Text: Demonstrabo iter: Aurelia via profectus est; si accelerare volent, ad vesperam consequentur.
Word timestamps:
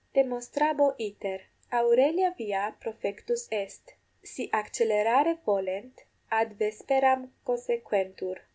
Demonstrabo 0.15 0.95
iter: 0.97 1.43
Aurelia 1.71 2.33
via 2.35 2.75
profectus 2.81 3.47
est; 3.51 3.93
si 4.23 4.49
accelerare 4.51 5.37
volent, 5.45 5.93
ad 6.31 6.57
vesperam 6.57 7.29
consequentur. 7.45 8.39